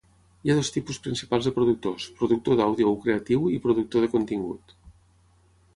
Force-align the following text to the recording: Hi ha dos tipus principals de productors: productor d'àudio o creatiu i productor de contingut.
Hi 0.45 0.51
ha 0.51 0.53
dos 0.59 0.71
tipus 0.77 0.97
principals 1.07 1.49
de 1.49 1.53
productors: 1.57 2.07
productor 2.23 2.59
d'àudio 2.61 2.89
o 2.93 2.97
creatiu 3.05 3.45
i 3.57 3.61
productor 3.67 4.07
de 4.07 4.13
contingut. 4.17 4.77